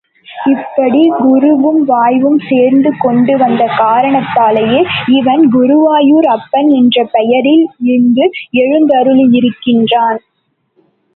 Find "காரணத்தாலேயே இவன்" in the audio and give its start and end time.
3.77-5.43